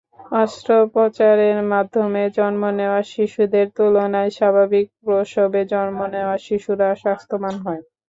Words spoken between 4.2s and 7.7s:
স্বাভাবিক প্রসবে জন্ম নেওয়া শিশুরা স্বাস্থ্যবান